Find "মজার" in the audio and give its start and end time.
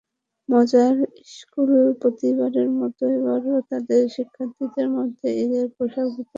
0.49-0.95